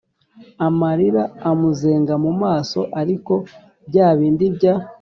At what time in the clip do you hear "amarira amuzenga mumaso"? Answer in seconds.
0.67-2.81